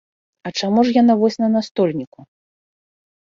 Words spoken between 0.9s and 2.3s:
яна вось на настольніку?